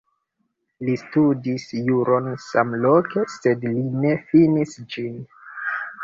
Li 0.87 0.93
studis 0.99 1.65
juron 1.89 2.29
samloke, 2.45 3.25
sed 3.33 3.67
li 3.73 3.83
ne 4.05 4.15
finis 4.31 4.73
ĝin. 4.95 5.21